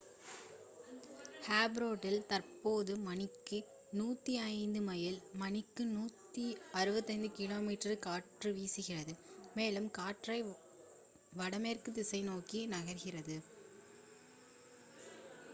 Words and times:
ஃப்ரெட்டில் 1.43 2.23
தற்போது 2.27 2.93
மணிக்கு 3.03 3.57
105 3.97 4.47
மைல் 4.87 5.19
மணிக்கு 5.35 5.85
165 5.91 7.31
கிமீ 7.37 7.75
காற்று 8.07 8.51
வீசுகிறது 8.57 9.15
மேலும் 9.55 9.89
காற்று 9.99 10.39
வடமேற்கு 11.33 11.91
திசை 11.99 12.23
நோக்கி 12.31 12.61
நகர்கிறது 12.73 13.37